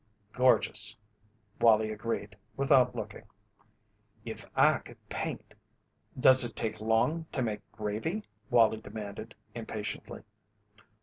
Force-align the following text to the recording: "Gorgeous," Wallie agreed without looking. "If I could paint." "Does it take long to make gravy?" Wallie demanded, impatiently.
"Gorgeous," 0.33 0.97
Wallie 1.59 1.91
agreed 1.91 2.35
without 2.57 2.95
looking. 2.95 3.25
"If 4.25 4.47
I 4.55 4.79
could 4.79 4.97
paint." 5.09 5.53
"Does 6.19 6.43
it 6.43 6.55
take 6.55 6.81
long 6.81 7.27
to 7.31 7.43
make 7.43 7.61
gravy?" 7.71 8.23
Wallie 8.49 8.81
demanded, 8.81 9.35
impatiently. 9.53 10.23